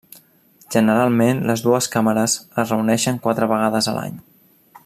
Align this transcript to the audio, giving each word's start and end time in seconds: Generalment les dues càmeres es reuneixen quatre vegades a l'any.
Generalment 0.75 1.43
les 1.51 1.63
dues 1.67 1.89
càmeres 1.97 2.37
es 2.65 2.75
reuneixen 2.75 3.23
quatre 3.27 3.53
vegades 3.55 3.93
a 3.93 3.99
l'any. 4.01 4.21